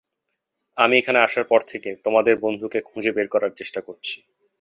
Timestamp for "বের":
3.11-3.27